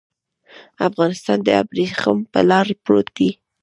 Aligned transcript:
افغانستان 0.87 1.37
د 1.43 1.47
ابريښم 1.61 2.17
پر 2.31 2.43
لار 2.49 2.67
پروت 2.85 3.07
دی. 3.17 3.29